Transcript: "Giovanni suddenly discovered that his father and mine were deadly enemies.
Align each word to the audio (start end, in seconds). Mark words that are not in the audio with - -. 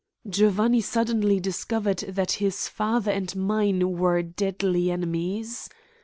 "Giovanni 0.27 0.81
suddenly 0.81 1.39
discovered 1.39 1.99
that 1.99 2.31
his 2.41 2.67
father 2.67 3.11
and 3.11 3.35
mine 3.35 3.99
were 3.99 4.23
deadly 4.23 4.89
enemies. 4.89 5.69